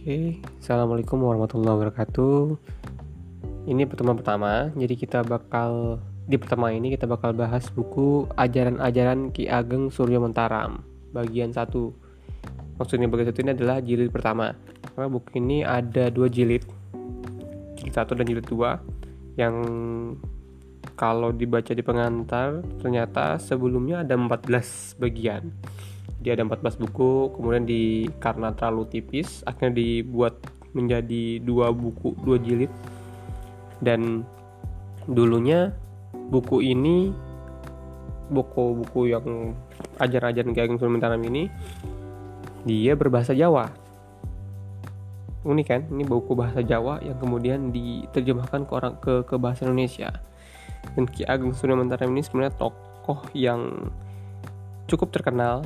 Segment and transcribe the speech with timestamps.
[0.00, 2.56] Oke, assalamualaikum warahmatullahi wabarakatuh.
[3.68, 9.44] Ini pertemuan pertama, jadi kita bakal di pertemuan ini kita bakal bahas buku Ajaran-ajaran Ki
[9.44, 10.80] Ageng Suryo Mentaram
[11.12, 11.92] bagian satu.
[12.80, 14.56] Maksudnya bagian satu ini adalah jilid pertama.
[14.96, 16.64] Karena buku ini ada dua jilid,
[17.76, 18.80] jilid satu dan jilid dua,
[19.36, 19.52] yang
[20.96, 25.52] kalau dibaca di pengantar ternyata sebelumnya ada 14 bagian
[26.20, 30.36] dia ada 14 buku kemudian di karena terlalu tipis akhirnya dibuat
[30.76, 32.70] menjadi dua buku dua jilid.
[33.80, 34.28] Dan
[35.08, 35.72] dulunya
[36.12, 37.10] buku ini
[38.30, 39.56] buku-buku yang
[39.98, 41.48] ajar-ajaran Ki Ageng Sulaiman ini
[42.68, 43.72] dia berbahasa Jawa.
[45.40, 45.82] Unik kan?
[45.88, 50.12] Ini buku bahasa Jawa yang kemudian diterjemahkan ke orang ke ke bahasa Indonesia.
[50.92, 53.88] Dan Ki Ageng Sulaiman ini sebenarnya tokoh yang
[54.84, 55.64] cukup terkenal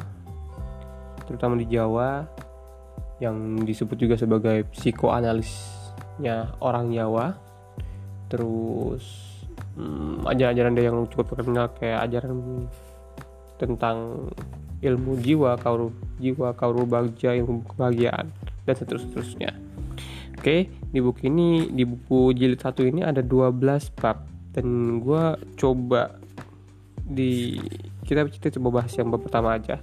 [1.25, 2.25] terutama di Jawa
[3.23, 7.37] yang disebut juga sebagai psikoanalisnya orang Jawa.
[8.29, 9.05] Terus
[9.79, 12.67] hmm, ajaran-ajaran dia yang cukup terkenal kayak ajaran
[13.57, 14.29] tentang
[14.85, 18.29] ilmu jiwa kauru jiwa kauru bagja ilmu kebahagiaan
[18.69, 19.51] dan seterusnya.
[20.37, 23.65] Oke di buku ini di buku jilid satu ini ada 12
[23.97, 25.25] bab dan gue
[25.57, 26.21] coba
[27.01, 27.59] di
[28.05, 29.81] kita kita coba bahas yang bab pertama aja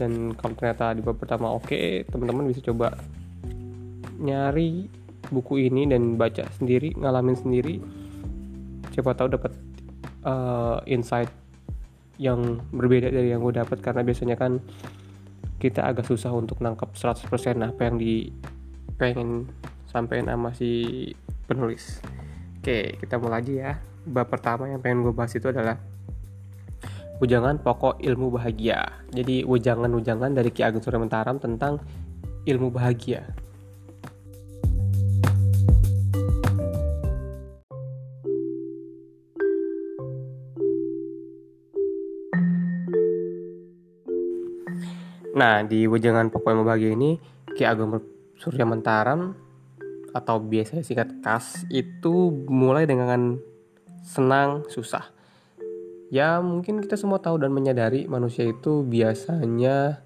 [0.00, 2.96] dan kalau ternyata di bab pertama oke okay, teman-teman bisa coba
[4.16, 4.88] nyari
[5.28, 7.76] buku ini dan baca sendiri ngalamin sendiri.
[8.96, 9.52] Siapa tahu dapat
[10.24, 11.28] uh, insight
[12.20, 14.60] yang berbeda dari yang gue dapat karena biasanya kan
[15.60, 17.28] kita agak susah untuk nangkep 100%
[17.60, 18.28] apa yang di
[18.96, 19.48] pengen
[19.88, 21.12] sampein sama si
[21.44, 22.00] penulis.
[22.60, 23.72] Oke kita mulai aja ya.
[24.04, 25.76] Bab pertama yang pengen gue bahas itu adalah
[27.20, 29.04] Ujangan Pokok Ilmu Bahagia.
[29.12, 31.76] Jadi ujangan-ujangan dari Ki Ageng Surya Mentaram tentang
[32.48, 33.28] ilmu bahagia.
[45.36, 47.20] Nah, di Wejangan Pokok Ilmu Bahagia ini,
[47.52, 48.00] Ki Ageng
[48.40, 49.36] Surya Mentaram
[50.16, 53.36] atau biasa singkat KAS itu mulai dengan
[54.08, 55.19] senang susah
[56.10, 60.02] ya mungkin kita semua tahu dan menyadari manusia itu biasanya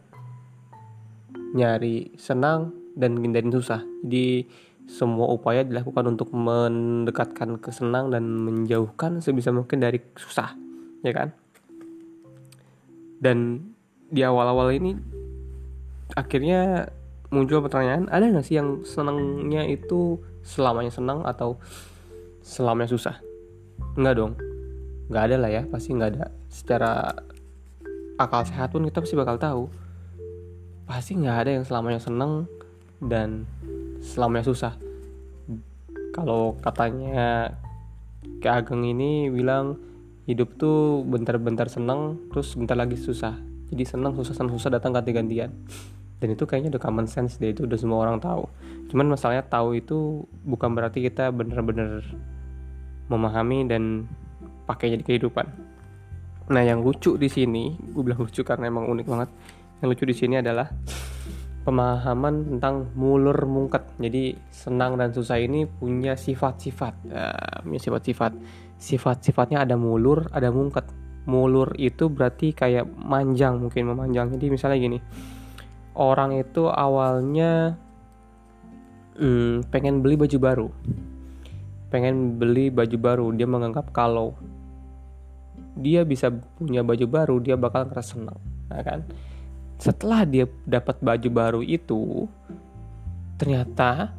[1.56, 3.80] nyari senang dan hindarin susah.
[4.04, 4.44] Jadi
[4.84, 10.52] semua upaya dilakukan untuk mendekatkan kesenang dan menjauhkan sebisa mungkin dari susah
[11.00, 11.32] ya kan?
[13.24, 13.64] Dan
[14.12, 14.92] di awal-awal ini
[16.12, 16.92] akhirnya
[17.32, 21.56] muncul pertanyaan ada nggak sih yang senangnya itu selamanya senang atau
[22.44, 23.16] selamanya susah?
[23.96, 24.53] Enggak dong
[25.08, 26.24] nggak ada lah ya pasti nggak ada.
[26.48, 27.12] Secara
[28.16, 29.62] akal sehat pun kita pasti bakal tahu.
[30.84, 32.48] Pasti nggak ada yang selamanya seneng
[33.00, 33.48] dan
[34.04, 34.72] selamanya susah.
[36.14, 37.50] Kalau katanya
[38.40, 39.76] ke Ageng ini bilang
[40.24, 43.36] hidup tuh bentar-bentar seneng terus bentar lagi susah.
[43.68, 45.50] Jadi seneng susah seneng susah datang ganti-gantian.
[46.22, 48.48] Dan itu kayaknya udah common sense deh itu udah semua orang tahu.
[48.88, 52.00] Cuman masalahnya tahu itu bukan berarti kita bener-bener
[53.12, 54.08] memahami dan
[54.64, 55.46] pakainya di kehidupan.
[56.44, 59.30] Nah, yang lucu di sini, gue bilang lucu karena emang unik banget.
[59.80, 60.68] Yang lucu di sini adalah
[61.64, 63.96] pemahaman tentang mulur mungket.
[63.96, 68.32] Jadi senang dan susah ini punya sifat-sifat, uh, punya sifat-sifat.
[68.76, 70.84] Sifat-sifatnya ada mulur, ada mungket.
[71.24, 74.36] Mulur itu berarti kayak manjang, mungkin memanjang.
[74.36, 74.98] Jadi misalnya gini,
[75.96, 77.80] orang itu awalnya
[79.16, 80.68] hmm, pengen beli baju baru,
[81.94, 83.26] pengen beli baju baru.
[83.38, 84.34] Dia menganggap kalau
[85.78, 88.38] dia bisa punya baju baru dia bakal ngerasa senang
[88.70, 89.06] nah kan?
[89.78, 92.26] Setelah dia dapat baju baru itu
[93.36, 94.14] ternyata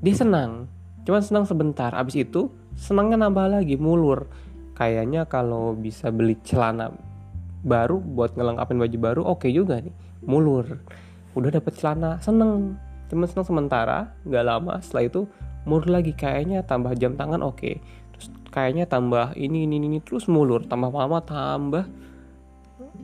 [0.00, 0.66] dia senang.
[1.04, 4.28] Cuman senang sebentar abis itu senangnya nambah lagi mulur.
[4.76, 6.88] Kayaknya kalau bisa beli celana
[7.60, 9.92] baru buat ngelengkapin baju baru oke okay juga nih
[10.24, 10.64] mulur.
[11.36, 12.74] Udah dapet celana seneng.
[13.12, 15.20] Cuman senang sementara nggak lama setelah itu
[15.68, 17.56] mulur lagi kayaknya tambah jam tangan oke.
[17.58, 17.74] Okay
[18.50, 21.84] kayaknya tambah ini ini ini terus mulur tambah lama tambah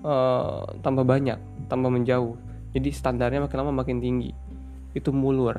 [0.03, 1.39] uh, tambah banyak
[1.71, 2.35] tambah menjauh.
[2.75, 4.35] Jadi standarnya makin lama makin tinggi.
[4.93, 5.57] Itu mulur.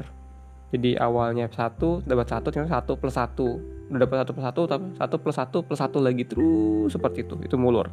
[0.69, 3.47] Jadi awalnya satu dapat satu ternyata satu plus satu.
[3.87, 6.23] Udah dapat satu plus satu tapi satu plus satu plus satu lagi.
[6.27, 7.89] Terus seperti itu itu mulur.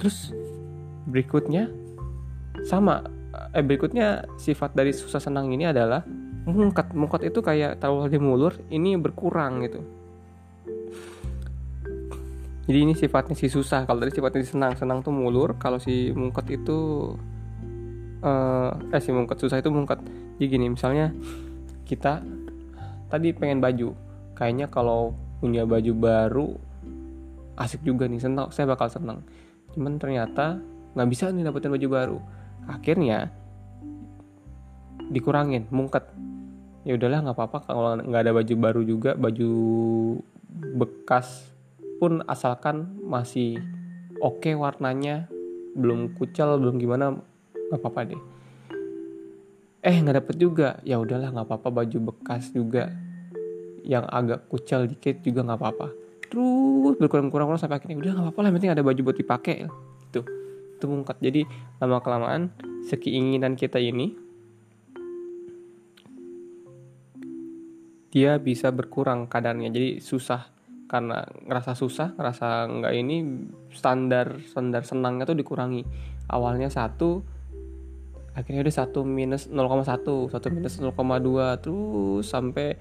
[0.00, 0.34] Terus
[1.06, 1.70] berikutnya
[2.66, 3.04] sama.
[3.54, 6.02] Eh berikutnya sifat dari susah senang ini adalah
[6.46, 9.80] mungkat mungkat itu kayak tahu di mulur ini berkurang gitu.
[12.68, 13.88] Jadi ini sifatnya si susah.
[13.88, 17.10] Kalau tadi sifatnya si senang senang tuh mulur kalau si mungket itu
[18.20, 20.04] uh, eh si mungket susah itu mungket
[20.36, 21.10] jadi gini misalnya
[21.88, 22.20] kita
[23.08, 23.96] tadi pengen baju.
[24.36, 26.48] Kayaknya kalau punya baju baru
[27.58, 28.52] asik juga nih senang.
[28.54, 29.24] Saya bakal senang.
[29.74, 30.60] Cuman ternyata
[30.94, 32.18] nggak bisa nih dapetin baju baru.
[32.68, 33.32] Akhirnya
[35.08, 36.04] dikurangin mungket.
[36.86, 37.58] Ya udahlah nggak apa-apa.
[37.68, 39.50] Kalau nggak ada baju baru juga baju
[40.78, 41.52] bekas
[41.98, 43.58] pun asalkan masih
[44.22, 45.26] oke okay warnanya
[45.74, 47.18] belum kucel belum gimana
[47.68, 48.22] nggak apa-apa deh.
[49.84, 50.68] Eh nggak dapet juga.
[50.86, 51.68] Ya udahlah nggak apa-apa.
[51.84, 52.92] Baju bekas juga
[53.84, 55.88] yang agak kucel dikit juga nggak apa-apa.
[56.28, 59.64] Terus berkurang-kurang sampai akhirnya udah nggak apa-apa lah penting ada baju buat dipakai.
[60.08, 60.20] Itu
[60.78, 61.42] itu mungkat jadi
[61.82, 62.54] lama kelamaan
[62.86, 64.27] sekeinginan kita ini
[68.08, 69.68] dia bisa berkurang kadarnya.
[69.72, 70.48] Jadi susah
[70.88, 73.16] karena ngerasa susah ngerasa nggak ini
[73.76, 75.84] standar standar senangnya tuh dikurangi.
[76.28, 77.20] Awalnya satu
[78.32, 80.94] akhirnya udah satu minus 0,1 satu minus 0,2
[81.58, 82.76] terus sampai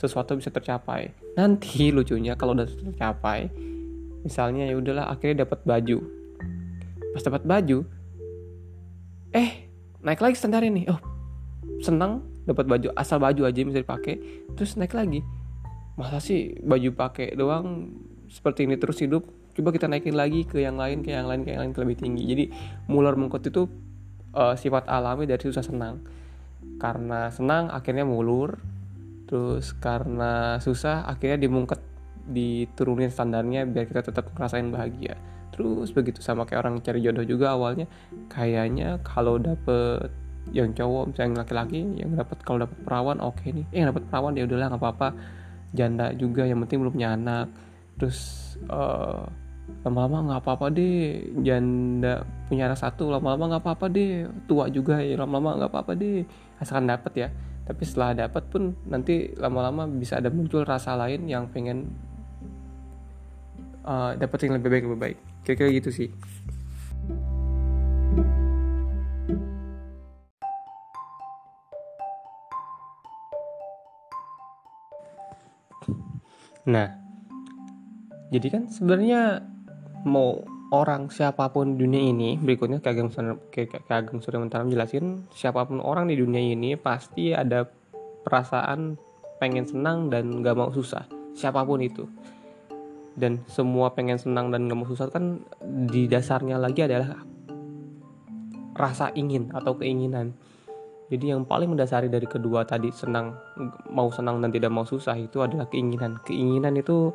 [0.00, 1.12] sesuatu bisa tercapai.
[1.36, 3.52] Nanti lucunya kalau udah tercapai
[4.20, 5.98] misalnya ya udahlah akhirnya dapat baju.
[7.12, 7.84] Pas dapat baju
[9.30, 9.68] eh
[10.00, 10.88] naik lagi standar ini.
[10.88, 11.00] Oh
[11.80, 14.18] senang dapat baju asal baju aja bisa dipakai
[14.58, 15.22] terus naik lagi.
[15.94, 17.94] Masa sih baju pakai doang
[18.26, 19.22] seperti ini terus hidup?
[19.54, 21.98] Coba kita naikin lagi ke yang lain ke yang lain ke yang lain ke lebih
[22.02, 22.26] tinggi.
[22.26, 22.44] Jadi
[22.90, 23.70] mular mengkot itu
[24.34, 26.02] uh, sifat alami dari susah senang.
[26.82, 28.58] Karena senang akhirnya mulur.
[29.30, 31.78] Terus karena susah akhirnya dimungket
[32.30, 35.14] diturunin standarnya biar kita tetap ngerasain bahagia.
[35.54, 37.86] Terus begitu sama kayak orang cari jodoh juga awalnya
[38.32, 40.10] kayaknya kalau dapet
[40.50, 43.66] yang cowok misalnya laki-laki yang dapat kalau dapet perawan oke okay nih.
[43.70, 45.08] Eh yang dapet perawan ya udahlah nggak apa-apa.
[45.70, 47.46] Janda juga yang penting belum punya anak.
[48.00, 48.18] Terus
[48.66, 49.28] uh,
[49.86, 51.30] lama-lama nggak apa-apa deh.
[51.46, 54.26] Janda punya anak satu lama-lama nggak apa-apa deh.
[54.50, 56.26] Tua juga ya lama-lama nggak apa-apa deh.
[56.58, 57.28] Asalkan dapat ya.
[57.70, 61.86] Tapi setelah dapat pun nanti lama-lama bisa ada muncul rasa lain yang pengen
[63.86, 65.18] uh, dapat yang lebih baik lebih baik.
[65.46, 66.10] Kira-kira gitu sih
[76.70, 76.88] nah
[78.30, 79.42] jadi kan sebenarnya
[80.06, 83.10] mau orang siapa pun dunia ini berikutnya Kagem
[83.90, 87.66] Kagem Surya Mentara menjelasin siapa pun orang di dunia ini pasti ada
[88.22, 88.94] perasaan
[89.42, 92.06] pengen senang dan gak mau susah siapa pun itu.
[93.18, 95.42] Dan semua pengen senang dan gak mau susah kan
[95.90, 97.18] di dasarnya lagi adalah
[98.78, 100.32] rasa ingin atau keinginan
[101.10, 103.34] jadi yang paling mendasari dari kedua tadi senang
[103.90, 107.10] mau senang dan tidak mau susah itu adalah keinginan keinginan itu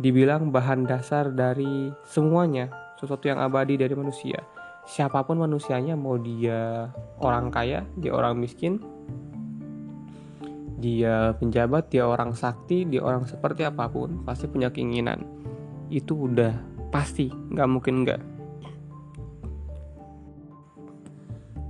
[0.00, 4.40] dibilang bahan dasar dari semuanya, sesuatu yang abadi dari manusia.
[4.82, 6.90] Siapa pun manusianya, mau dia
[7.22, 8.82] orang kaya, dia orang miskin,
[10.82, 15.22] dia penjabat, dia orang sakti, dia orang seperti apa pun, pasti punya keinginan.
[15.92, 16.56] Itu udah
[16.90, 18.20] pasti, nggak mungkin nggak.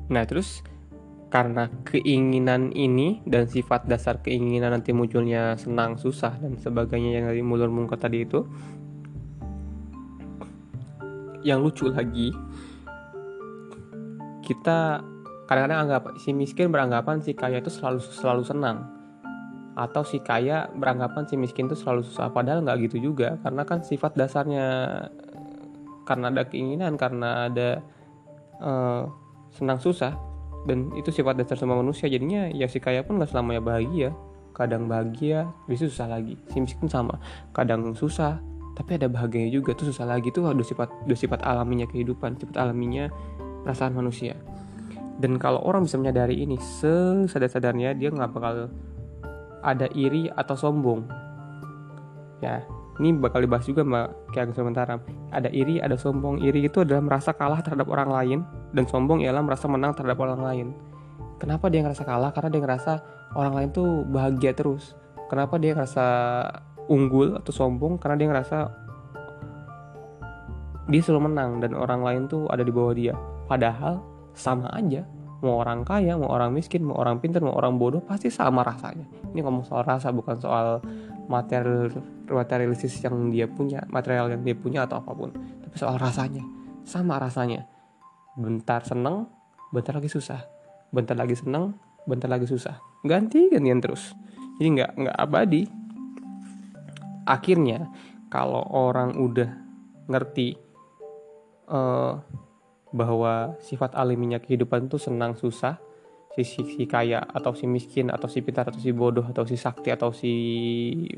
[0.08, 0.64] Nah terus
[1.32, 7.40] karena keinginan ini dan sifat dasar keinginan nanti munculnya senang susah dan sebagainya yang dari
[7.40, 8.44] mulur mungkot tadi itu
[11.40, 12.36] yang lucu lagi
[14.44, 15.00] kita
[15.48, 18.84] kadang-kadang anggap si miskin beranggapan si kaya itu selalu selalu senang
[19.72, 23.80] atau si kaya beranggapan si miskin itu selalu susah padahal nggak gitu juga karena kan
[23.80, 24.68] sifat dasarnya
[26.04, 27.80] karena ada keinginan karena ada
[28.60, 29.08] uh,
[29.56, 30.31] senang susah
[30.62, 32.06] dan itu sifat dasar semua manusia.
[32.06, 34.14] Jadinya ya si kaya pun nggak selamanya bahagia.
[34.52, 36.38] Kadang bahagia bisa susah lagi.
[36.52, 37.18] Si miskin sama.
[37.56, 38.38] Kadang susah
[38.78, 39.74] tapi ada bahagianya juga.
[39.74, 40.30] Tuh susah lagi.
[40.30, 43.10] Tuh udah sifat udah sifat alaminya kehidupan sifat alaminya
[43.66, 44.38] perasaan manusia.
[45.18, 48.70] Dan kalau orang bisa menyadari ini sesadar-sadarnya dia nggak bakal
[49.62, 51.06] ada iri atau sombong.
[52.42, 52.62] Ya
[53.00, 55.00] ini bakal dibahas juga mbak kayak sementara.
[55.32, 56.44] Ada iri ada sombong.
[56.44, 58.38] Iri itu adalah merasa kalah terhadap orang lain
[58.76, 60.66] dan sombong ialah merasa menang terhadap orang lain.
[61.40, 62.30] Kenapa dia ngerasa kalah?
[62.36, 62.92] Karena dia ngerasa
[63.32, 64.92] orang lain tuh bahagia terus.
[65.32, 66.06] Kenapa dia ngerasa
[66.92, 67.96] unggul atau sombong?
[67.96, 68.58] Karena dia ngerasa
[70.92, 73.16] dia selalu menang dan orang lain tuh ada di bawah dia.
[73.48, 74.04] Padahal
[74.36, 75.08] sama aja.
[75.42, 79.02] Mau orang kaya, mau orang miskin, mau orang pintar, mau orang bodoh pasti sama rasanya.
[79.34, 80.78] Ini ngomong soal rasa bukan soal
[81.30, 81.92] material
[82.26, 85.30] materialistis yang dia punya material yang dia punya atau apa pun.
[85.34, 86.42] Tapi soal rasanya
[86.82, 87.66] sama rasanya.
[88.38, 89.28] Bentar seneng
[89.70, 90.42] bentar lagi susah.
[90.92, 91.76] Bentar lagi seneng
[92.08, 92.78] bentar lagi susah.
[93.06, 94.14] Ganti gantian terus.
[94.58, 95.62] Jadi nggak nggak abadi.
[97.22, 97.86] Akhirnya
[98.26, 99.50] kalau orang udah
[100.10, 100.58] ngerti
[101.70, 102.18] uh,
[102.92, 105.80] bahwa sifat alaminya kehidupan itu senang susah
[106.32, 109.60] si, si si kaya atau si miskin atau si pintar atau si bodoh atau si
[109.60, 110.32] sakti atau si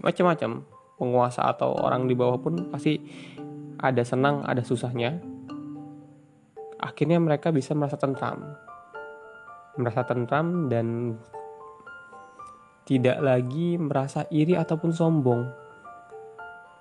[0.02, 0.66] macam-macam
[0.98, 2.98] penguasa atau orang di bawah pun pasti
[3.78, 5.18] ada senang ada susahnya.
[6.82, 8.44] Akhirnya mereka bisa merasa tentram.
[9.78, 11.18] Merasa tentram dan
[12.84, 15.42] tidak lagi merasa iri ataupun sombong.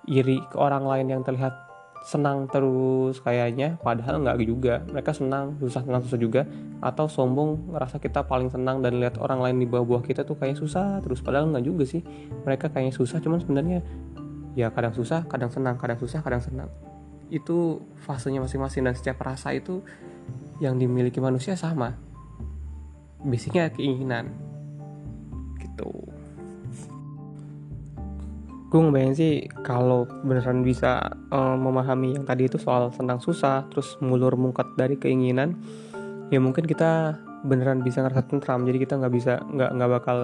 [0.04, 1.63] Iri ke orang lain yang terlihat
[2.04, 4.84] senang terus kayaknya padahal nggak juga.
[4.92, 6.42] Mereka senang susah senang susah juga.
[6.84, 10.60] Atau sombong ngerasa kita paling senang dan lihat orang lain di bawah-bawah kita tuh kayak
[10.60, 11.24] susah terus.
[11.24, 12.04] Padahal nggak juga sih.
[12.44, 13.80] Mereka kayaknya susah cuman sebenarnya
[14.54, 16.70] ya kadang susah kadang senang kadang susah kadang senang.
[17.32, 19.82] Itu fasenya masing-masing dan setiap rasa itu
[20.60, 21.96] yang dimiliki manusia sama.
[23.24, 24.30] Basicnya keinginan.
[25.58, 26.13] Gitu
[28.74, 30.98] gue ngebayangin sih kalau beneran bisa
[31.30, 35.62] uh, memahami yang tadi itu soal senang susah terus mulur mungkat dari keinginan
[36.34, 38.64] ya mungkin kita beneran bisa ngerasa tentram.
[38.64, 40.20] Jadi kita nggak bisa nggak nggak bakal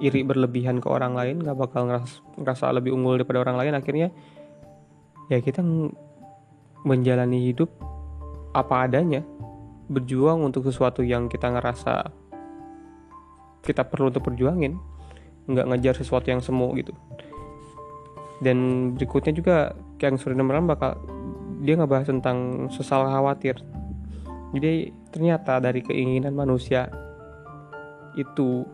[0.00, 3.72] iri berlebihan ke orang lain nggak bakal ngerasa, ngerasa lebih unggul daripada orang lain.
[3.76, 4.08] Akhirnya
[5.28, 5.60] ya kita
[6.82, 7.70] menjalani hidup
[8.56, 9.20] apa adanya
[9.86, 12.10] berjuang untuk sesuatu yang kita ngerasa
[13.62, 14.78] kita perlu untuk perjuangin
[15.46, 16.90] nggak ngejar sesuatu yang semu gitu
[18.44, 19.56] dan berikutnya juga
[20.00, 20.92] yang sudah Ramadan bakal
[21.64, 23.56] dia ngebahas tentang sesal khawatir.
[24.52, 26.88] Jadi ternyata dari keinginan manusia
[28.16, 28.64] itu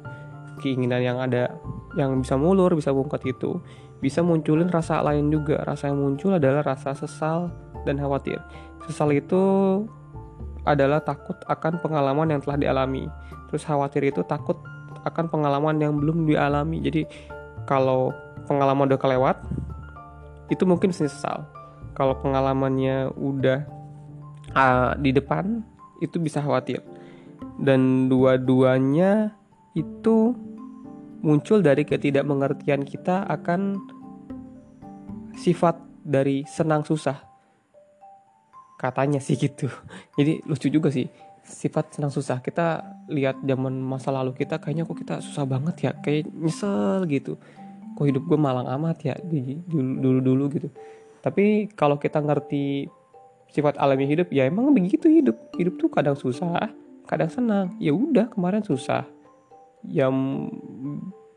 [0.62, 1.50] keinginan yang ada
[1.99, 3.59] yang bisa mulur bisa bungkat itu
[4.02, 5.62] bisa munculin rasa lain juga.
[5.62, 7.54] Rasa yang muncul adalah rasa sesal
[7.87, 8.42] dan khawatir.
[8.90, 9.42] Sesal itu
[10.66, 13.07] adalah takut akan pengalaman yang telah dialami.
[13.50, 14.59] Terus khawatir itu takut
[15.07, 16.83] akan pengalaman yang belum dialami.
[16.83, 17.07] Jadi
[17.66, 18.11] kalau
[18.46, 19.37] pengalaman udah kelewat
[20.52, 21.49] itu mungkin sesal.
[21.96, 23.64] Kalau pengalamannya udah
[24.52, 25.64] uh, di depan
[26.04, 26.84] itu bisa khawatir.
[27.56, 29.32] Dan dua-duanya
[29.72, 30.37] itu
[31.25, 33.80] muncul dari ketidakmengertian kita akan
[35.37, 37.16] sifat dari senang susah.
[38.76, 39.72] Katanya sih gitu.
[40.18, 41.08] Jadi lucu juga sih
[41.42, 42.44] sifat senang susah.
[42.44, 47.40] Kita lihat zaman masa lalu kita kayaknya kok kita susah banget ya kayak nyesel gitu
[48.02, 50.66] kok hidup gue malang amat ya dulu dulu gitu.
[51.23, 52.90] Tapi kalau kita ngerti
[53.47, 55.38] sifat alami hidup ya emang begitu hidup.
[55.54, 56.66] Hidup tuh kadang susah
[57.06, 57.78] kadang senang.
[57.78, 59.06] Ya udah kemarin susah.
[59.87, 60.14] Yang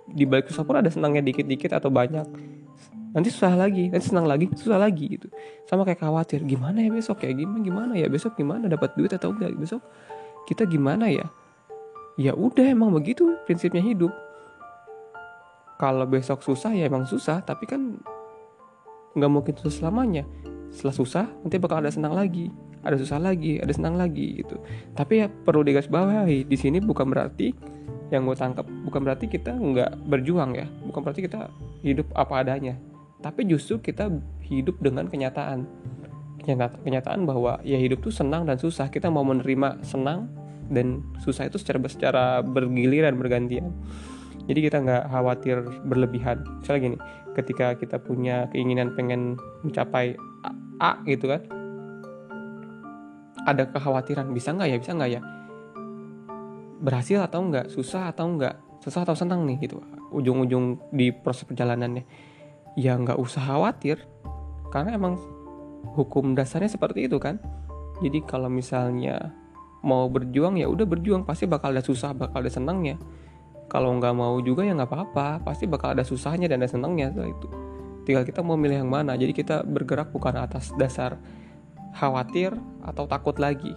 [0.09, 2.25] di balik susah pun ada senangnya dikit-dikit atau banyak.
[3.13, 5.29] Nanti susah lagi nanti senang lagi susah lagi gitu.
[5.69, 7.29] Sama kayak khawatir gimana ya besok ya?
[7.29, 8.09] Gimana gimana ya?
[8.09, 8.65] Besok gimana?
[8.65, 9.53] Dapat duit atau enggak?
[9.53, 9.85] Besok
[10.49, 11.29] kita gimana ya?
[12.17, 14.24] Ya udah emang begitu prinsipnya hidup
[15.75, 17.43] kalau besok susah ya emang susah.
[17.43, 17.99] Tapi kan
[19.15, 20.23] nggak mungkin susah selamanya.
[20.71, 22.51] Setelah susah nanti bakal ada senang lagi.
[22.85, 24.61] Ada susah lagi ada senang lagi gitu.
[24.93, 27.51] Tapi ya perlu digarisbawahi di sini bukan berarti
[28.13, 30.67] yang gue tangkap bukan berarti kita nggak berjuang ya.
[30.85, 31.49] Bukan berarti kita
[31.81, 32.77] hidup apa adanya.
[33.19, 34.13] Tapi justru kita
[34.45, 35.65] hidup dengan kenyataan.
[36.85, 38.93] Kenyataan bahwa ya hidup tuh senang dan susah.
[38.93, 40.29] Kita mau menerima senang
[40.69, 43.73] dan susah itu secara secara bergiliran bergantian
[44.45, 46.45] jadi kita nggak khawatir berlebihan.
[46.61, 46.97] Misalnya gini
[47.33, 49.35] ketika kita punya keinginan pengen
[49.65, 51.43] mencapai A, A gitu kan
[53.45, 55.21] ada kekhawatiran bisa nggak ya bisa nggak ya?
[56.81, 59.81] Berhasil atau enggak susah atau enggak susah atau senang nih gitu.
[60.13, 62.05] Ujung-ujung di proses perjalanannya.
[62.77, 63.97] Ya nggak usah khawatir
[64.69, 65.17] karena emang
[65.97, 67.41] hukum dasarnya seperti itu kan.
[68.03, 69.33] Jadi kalau misalnya
[69.81, 71.25] mau berjuang ya udah berjuang.
[71.25, 73.01] Pasti bakal ada susah bakal ada senangnya
[73.65, 75.41] kalau nggak mau juga ya nggak apa-apa.
[75.41, 77.47] Pasti bakal ada susahnya dan ada senangnya itu.
[78.05, 79.17] Tinggal kita mau milih yang mana.
[79.17, 81.17] Jadi kita bergerak bukan atas dasar
[81.97, 82.53] khawatir
[82.85, 83.73] atau takut lagi.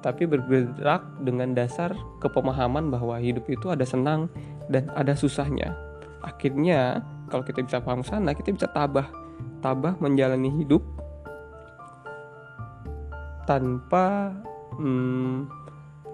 [0.00, 1.92] Tapi bergerak dengan dasar
[2.24, 4.32] kepemahaman bahwa hidup itu ada senang
[4.72, 5.76] dan ada susahnya.
[6.24, 9.12] Akhirnya kalau kita bisa paham sana kita bisa tabah.
[9.60, 10.80] Tabah menjalani hidup
[13.44, 14.32] tanpa
[14.80, 15.50] hmm,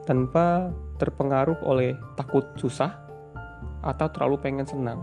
[0.07, 2.95] tanpa terpengaruh oleh takut susah
[3.83, 5.03] atau terlalu pengen senang.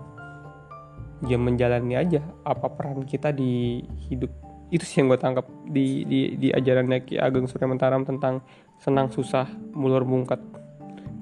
[1.24, 4.32] Ya menjalani aja apa peran kita di hidup.
[4.74, 8.42] Itu sih yang gue tangkap di di di ajaran Ki Ageng Surya Mentaram tentang
[8.82, 9.46] senang susah
[9.76, 10.42] mulur mungkat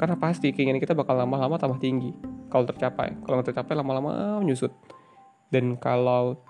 [0.01, 2.09] karena pasti keinginan kita bakal lama-lama tambah tinggi
[2.49, 3.13] kalau tercapai.
[3.21, 4.73] Kalau nggak tercapai lama-lama menyusut.
[5.53, 6.41] Dan kalau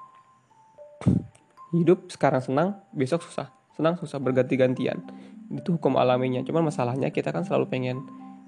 [1.76, 3.52] hidup sekarang senang besok susah.
[3.76, 5.04] Senang susah berganti-gantian
[5.52, 6.40] itu hukum alaminya.
[6.46, 7.98] Cuman masalahnya kita kan selalu pengen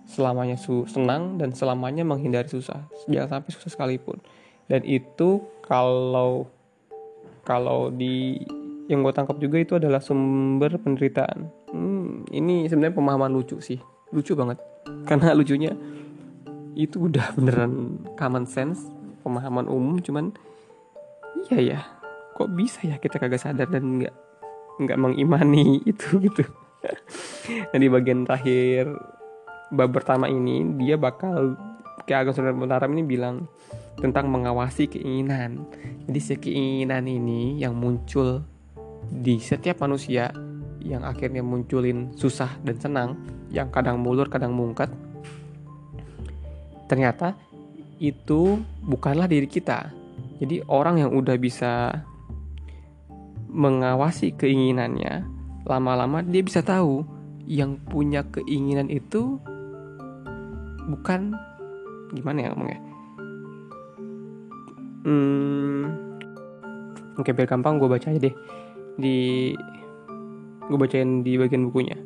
[0.03, 2.87] selamanya su senang dan selamanya menghindari susah.
[3.07, 4.19] Jangan sampai susah sekalipun.
[4.67, 6.47] Dan itu kalau
[7.43, 8.39] kalau di
[8.87, 11.47] yang gue tangkap juga itu adalah sumber penderitaan.
[11.71, 13.79] Hmm, ini sebenarnya pemahaman lucu sih.
[14.11, 14.59] Lucu banget.
[15.07, 15.71] Karena lucunya
[16.73, 18.89] itu udah beneran common sense
[19.21, 20.35] pemahaman umum cuman
[21.47, 21.79] iya ya.
[22.33, 24.15] Kok bisa ya kita kagak sadar dan nggak
[24.83, 26.43] nggak mengimani itu gitu
[27.71, 28.91] dan di bagian terakhir
[29.73, 31.57] bab pertama ini dia bakal
[32.05, 33.47] kayak Agam Sunan Mataram ini bilang
[33.97, 35.63] tentang mengawasi keinginan.
[36.09, 38.43] Jadi si keinginan ini yang muncul
[39.07, 40.33] di setiap manusia
[40.83, 43.09] yang akhirnya munculin susah dan senang
[43.53, 44.91] yang kadang mulur kadang mungkat
[46.91, 47.33] ternyata
[48.03, 49.89] itu bukanlah diri kita.
[50.43, 52.03] Jadi orang yang udah bisa
[53.47, 55.23] mengawasi keinginannya,
[55.63, 57.03] lama-lama dia bisa tahu
[57.43, 59.39] yang punya keinginan itu
[60.87, 61.35] bukan
[62.15, 62.79] gimana ya ngomongnya.
[65.03, 65.83] Hmm,
[67.19, 68.35] oke biar gampang gue baca aja deh
[68.95, 69.51] di
[70.63, 71.99] gue bacain di bagian bukunya.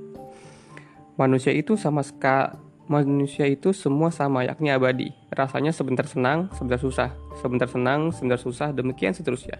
[1.17, 5.11] Manusia itu sama sekali manusia itu semua sama yakni abadi.
[5.29, 7.11] Rasanya sebentar senang, sebentar susah,
[7.43, 9.59] sebentar senang, sebentar susah, demikian seterusnya.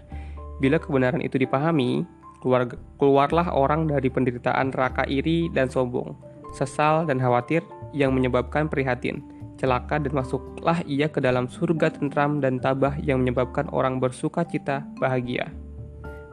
[0.58, 2.08] Bila kebenaran itu dipahami,
[2.42, 2.66] keluar,
[2.96, 6.14] keluarlah orang dari penderitaan raka iri dan sombong,
[6.54, 9.24] sesal dan khawatir yang menyebabkan prihatin,
[9.58, 14.86] celaka dan masuklah ia ke dalam surga tentram dan tabah yang menyebabkan orang bersuka cita
[15.02, 15.50] bahagia.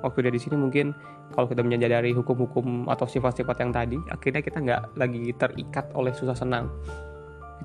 [0.06, 0.94] Waktu dari sini mungkin
[1.34, 6.38] kalau kita menyadari hukum-hukum atau sifat-sifat yang tadi, akhirnya kita nggak lagi terikat oleh susah
[6.38, 6.70] senang.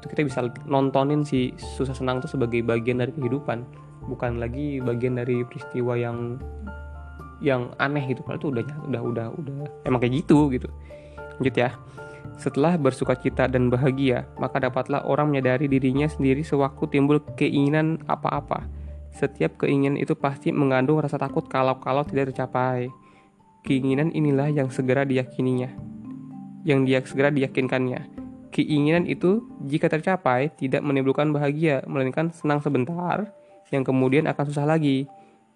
[0.00, 5.20] Itu kita bisa nontonin si susah senang itu sebagai bagian dari kehidupan bukan lagi bagian
[5.20, 6.40] dari peristiwa yang
[7.40, 9.54] yang aneh gitu kalau itu udah udah udah udah
[9.88, 10.68] emang kayak gitu gitu.
[11.40, 11.76] Lanjut ya.
[12.40, 18.68] Setelah bersuka cita dan bahagia maka dapatlah orang menyadari dirinya sendiri sewaktu timbul keinginan apa-apa.
[19.10, 22.88] Setiap keinginan itu pasti mengandung rasa takut kalau-kalau tidak tercapai.
[23.60, 25.90] Keinginan inilah yang segera diyakininya
[26.64, 28.20] yang dia segera diyakinkannya.
[28.50, 33.30] Keinginan itu jika tercapai tidak menimbulkan bahagia melainkan senang sebentar
[33.70, 35.06] yang kemudian akan susah lagi.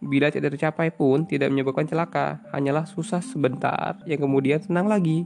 [0.05, 5.25] Bila tidak tercapai pun tidak menyebabkan celaka, hanyalah susah sebentar yang kemudian senang lagi.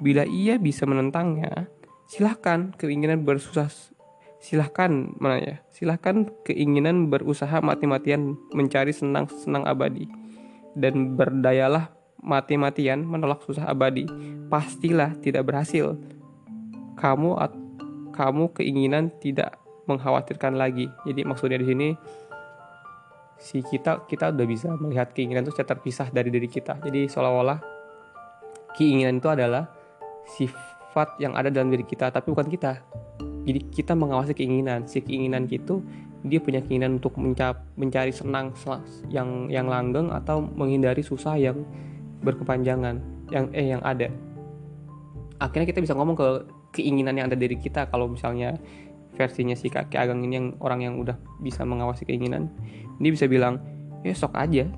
[0.00, 1.68] Bila ia bisa menentangnya,
[2.06, 3.70] silahkan keinginan bersusah
[4.40, 10.08] silahkan mana ya silahkan keinginan berusaha mati-matian mencari senang-senang abadi
[10.72, 11.92] dan berdayalah
[12.24, 14.08] mati-matian menolak susah abadi
[14.48, 15.92] pastilah tidak berhasil
[16.96, 17.36] kamu
[18.16, 20.86] kamu keinginan tidak mengkhawatirkan lagi.
[21.02, 21.88] Jadi maksudnya di sini
[23.40, 26.76] si kita kita udah bisa melihat keinginan itu secara terpisah dari diri kita.
[26.84, 27.58] Jadi seolah-olah
[28.76, 29.64] keinginan itu adalah
[30.36, 32.84] sifat yang ada dalam diri kita tapi bukan kita.
[33.48, 34.84] Jadi kita mengawasi keinginan.
[34.84, 35.80] Si keinginan itu
[36.20, 38.52] dia punya keinginan untuk mencap, mencari senang
[39.08, 41.64] yang yang langgeng atau menghindari susah yang
[42.20, 43.00] berkepanjangan
[43.32, 44.12] yang eh yang ada.
[45.40, 46.28] Akhirnya kita bisa ngomong ke
[46.76, 48.60] keinginan yang ada dari kita kalau misalnya
[49.20, 52.48] versinya si kakek Ageng ini yang orang yang udah bisa mengawasi keinginan
[53.00, 53.60] dia bisa bilang
[54.04, 54.68] ya sok aja.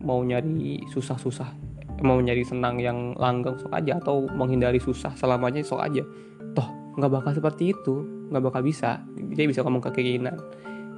[0.00, 4.00] Mau nyari susah-susah mau nyari senang yang langgeng sok aja.
[4.00, 6.04] Atau menghindari susah selamanya sok aja.
[6.52, 8.04] Toh nggak bakal seperti itu.
[8.32, 9.00] Nggak bakal bisa.
[9.16, 10.36] Dia bisa ngomong ke keinginan.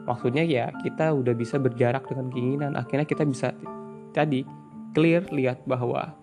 [0.03, 2.75] Maksudnya ya kita udah bisa berjarak dengan keinginan.
[2.75, 3.55] Akhirnya kita bisa
[4.11, 4.43] tadi
[4.95, 6.19] clear lihat bahwa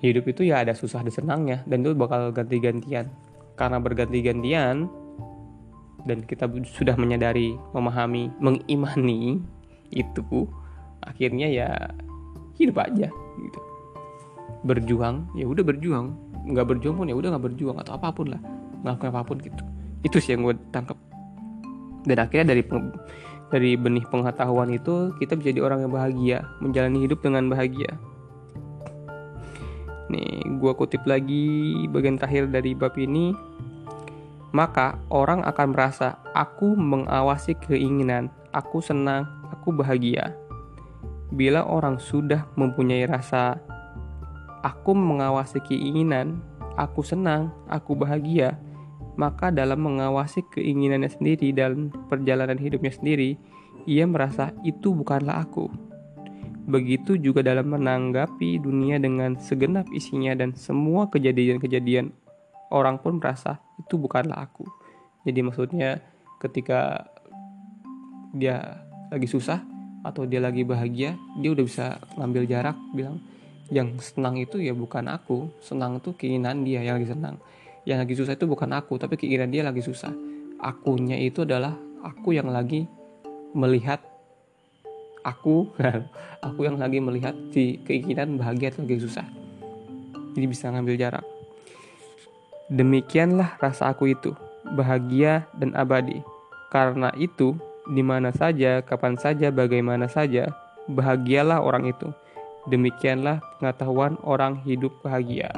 [0.00, 1.58] hidup itu ya ada susah dan senangnya.
[1.68, 3.12] Dan itu bakal ganti-gantian
[3.60, 4.88] karena berganti-gantian
[6.08, 9.44] dan kita sudah menyadari, memahami, mengimani
[9.92, 10.48] itu,
[11.04, 11.68] akhirnya ya
[12.56, 13.60] hidup aja gitu.
[14.64, 16.16] Berjuang, ya udah berjuang.
[16.48, 18.40] Nggak berjuang pun ya udah nggak berjuang atau apa pun lah,
[18.80, 19.62] ngelakuin apa pun gitu.
[20.00, 20.96] Itu sih yang gue tangkap.
[22.08, 22.64] Dan akhirnya dari
[23.52, 27.92] dari benih pengetahuan itu kita bisa jadi orang yang bahagia, menjalani hidup dengan bahagia.
[30.10, 33.30] Nih, gue kutip lagi bagian terakhir dari bab ini.
[34.50, 40.34] Maka orang akan merasa, aku mengawasi keinginan, aku senang, aku bahagia.
[41.30, 43.62] Bila orang sudah mempunyai rasa,
[44.66, 46.42] aku mengawasi keinginan,
[46.74, 48.58] aku senang, aku bahagia,
[49.14, 53.38] maka dalam mengawasi keinginannya sendiri dan perjalanan hidupnya sendiri,
[53.86, 55.89] ia merasa itu bukanlah aku
[56.70, 62.14] Begitu juga dalam menanggapi dunia dengan segenap isinya dan semua kejadian-kejadian
[62.70, 64.62] orang pun merasa itu bukanlah aku.
[65.26, 65.98] Jadi maksudnya
[66.38, 67.10] ketika
[68.30, 69.58] dia lagi susah
[70.06, 73.18] atau dia lagi bahagia, dia udah bisa ngambil jarak bilang
[73.70, 77.36] yang senang itu ya bukan aku, senang itu keinginan dia yang lagi senang.
[77.82, 80.14] Yang lagi susah itu bukan aku, tapi keinginan dia lagi susah.
[80.62, 82.86] Akunya itu adalah aku yang lagi
[83.54, 84.02] melihat
[85.22, 85.70] aku
[86.46, 89.26] aku yang lagi melihat si keinginan bahagia atau lagi susah
[90.34, 91.26] jadi bisa ngambil jarak
[92.70, 94.30] Demikianlah rasa aku itu,
[94.78, 96.22] bahagia dan abadi.
[96.70, 97.58] Karena itu,
[97.90, 100.54] di mana saja, kapan saja, bagaimana saja,
[100.86, 102.14] bahagialah orang itu.
[102.70, 105.50] Demikianlah pengetahuan orang hidup bahagia.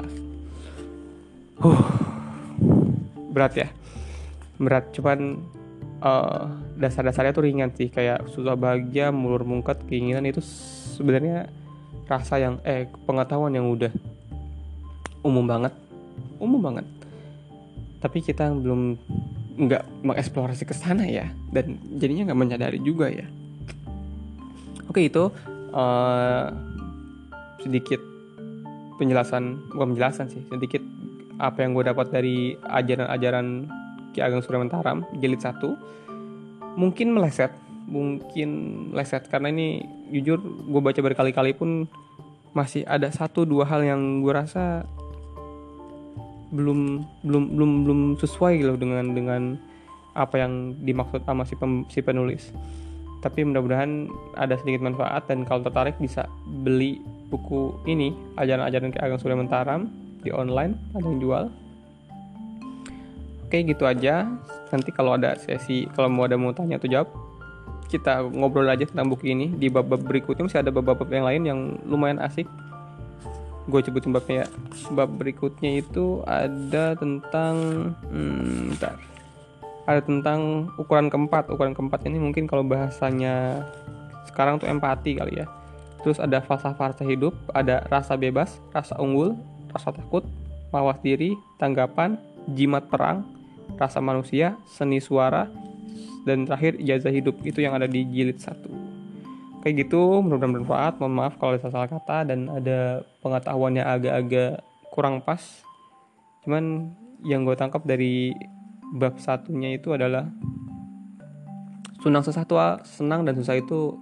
[1.61, 1.85] Huh,
[3.29, 3.69] berat ya,
[4.57, 4.89] berat.
[4.97, 5.45] Cuman
[6.01, 10.41] uh, dasar-dasarnya tuh ringan sih, kayak susah bahagia, mulur mungkat, keinginan itu
[10.97, 11.49] sebenarnya
[12.09, 13.93] rasa yang eh pengetahuan yang udah
[15.23, 15.73] umum banget,
[16.37, 16.85] umum banget.
[18.03, 18.99] Tapi kita belum
[19.53, 21.31] nggak mengeksplorasi ke sana ya.
[21.53, 23.23] Dan jadinya nggak menyadari juga ya.
[24.91, 25.31] Oke itu
[25.71, 26.51] uh,
[27.63, 28.01] sedikit
[28.99, 30.83] penjelasan bukan penjelasan sih sedikit
[31.41, 33.67] apa yang gue dapat dari ajaran-ajaran
[34.13, 35.57] Ki Ageng Surya Mentaram jilid 1
[36.75, 37.51] mungkin meleset.
[37.89, 38.49] Mungkin
[38.93, 39.27] meleset.
[39.27, 39.83] Karena ini
[40.13, 41.85] jujur gue baca berkali-kali pun
[42.53, 44.85] masih ada satu dua hal yang gue rasa
[46.53, 49.41] belum belum belum belum sesuai gitu dengan dengan
[50.13, 52.53] apa yang dimaksud sama si, pem, si penulis.
[53.25, 56.29] Tapi mudah-mudahan ada sedikit manfaat dan kalau tertarik bisa
[56.61, 57.01] beli
[57.33, 59.89] buku ini ajaran-ajaran Ki Ageng Surya Mentaram
[60.21, 61.43] di online ada yang jual
[63.53, 64.25] oke gitu aja.
[64.73, 67.13] Nanti kalau ada sesi kalau mau ada mau tanya atau jawab.
[67.85, 69.53] Kita ngobrol aja tentang buku ini.
[69.53, 72.49] Di bab-bab berikutnya masih ada bab-bab yang lain yang lumayan asik.
[73.69, 74.47] Gue sebutin babnya ya.
[74.97, 77.53] Bab berikutnya itu ada tentang
[78.09, 78.97] hmm, bentar.
[79.85, 81.53] Ada tentang ukuran keempat.
[81.53, 83.61] Ukuran keempat ini mungkin kalau bahasanya
[84.25, 85.47] sekarang tuh empati kali ya.
[86.01, 89.37] Terus ada falsafah hidup ada rasa bebas rasa unggul
[89.71, 90.25] rasa takut
[90.73, 92.19] mawas diri tanggapan
[92.51, 93.23] jimat perang
[93.77, 95.49] rasa manusia seni suara
[96.23, 98.71] dan terakhir ijazah hidup itu yang ada di jilid satu.
[99.63, 104.59] Kayak gitu mudah-mudahan bermanfaat mohon maaf kalau ada salah kata dan ada pengetahuannya agak-agak
[104.91, 105.39] kurang pas.
[106.43, 106.91] Cuman
[107.23, 108.35] yang gue tangkap dari
[108.93, 110.27] bab satunya itu adalah
[112.03, 113.95] senang sesuatu senang dan susah itu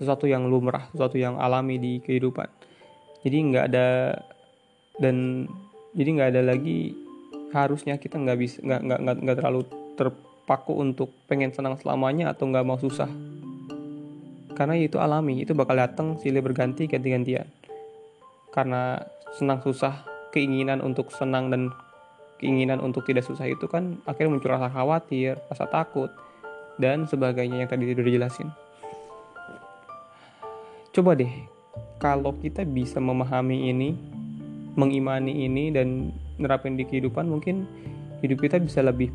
[0.00, 2.48] sesuatu yang lumrah sesuatu yang alami di kehidupan.
[3.22, 4.16] Jadi nggak ada
[4.98, 5.46] dan
[5.92, 6.96] jadi nggak ada lagi
[7.52, 9.62] harusnya kita nggak bisa nggak nggak nggak terlalu
[9.94, 13.08] terpaku untuk pengen senang selamanya atau nggak mau susah.
[14.52, 17.48] Karena itu alami itu bakal datang silih berganti ganti-gantian.
[18.52, 19.00] Karena
[19.36, 21.72] senang susah keinginan untuk senang dan
[22.40, 26.10] keinginan untuk tidak susah itu kan akhirnya muncul rasa khawatir rasa takut
[26.80, 28.48] dan sebagainya yang tadi sudah dijelasin.
[30.92, 31.30] Coba deh
[31.96, 33.96] kalau kita bisa memahami ini
[34.76, 37.68] mengimani ini dan nerapin di kehidupan mungkin
[38.22, 39.10] hidup kita bisa lebih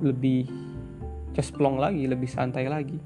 [0.00, 0.46] lebih
[1.36, 2.96] cesplong lagi lebih santai lagi.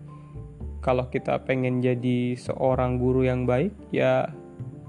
[0.81, 4.31] Kalau kita pengen jadi seorang guru yang baik ya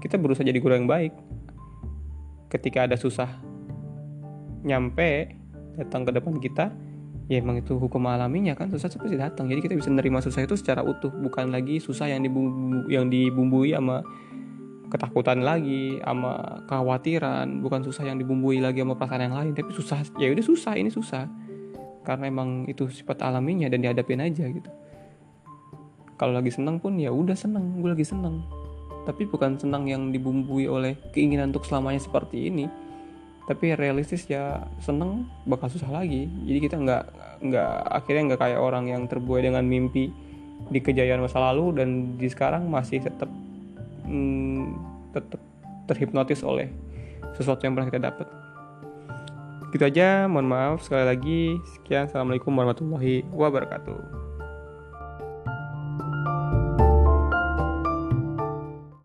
[0.00, 1.12] kita berusaha jadi guru yang baik.
[2.48, 3.28] Ketika ada susah
[4.62, 5.34] nyampe
[5.74, 6.70] datang ke depan kita
[7.30, 9.48] ya emang itu hukum alaminya kan susah pasti datang.
[9.48, 13.72] Jadi kita bisa menerima susah itu secara utuh bukan lagi susah yang dibumbu yang dibumbui
[13.72, 14.04] sama
[14.92, 17.64] ketakutan lagi sama kekhawatiran.
[17.64, 20.04] Bukan susah yang dibumbui lagi sama perasaan yang lain tapi susah.
[20.20, 21.24] Ya udah susah ini susah.
[22.04, 24.68] Karena emang itu sifat alaminya dan dihadapin aja gitu.
[26.20, 28.44] Kalau lagi senang pun ya udah senang gue lagi senang
[29.02, 32.66] tapi bukan senang yang dibumbui oleh keinginan untuk selamanya seperti ini.
[33.42, 36.30] Tapi realistis ya seneng bakal susah lagi.
[36.46, 37.04] Jadi kita nggak
[37.42, 40.14] nggak akhirnya nggak kayak orang yang terbuai dengan mimpi
[40.70, 43.26] di kejayaan masa lalu dan di sekarang masih tetap
[44.06, 44.64] hmm,
[45.12, 45.40] tetap
[45.90, 46.70] terhipnotis oleh
[47.34, 48.28] sesuatu yang pernah kita dapat.
[49.72, 51.42] Gitu aja mohon maaf sekali lagi.
[51.74, 54.21] Sekian assalamualaikum warahmatullahi wabarakatuh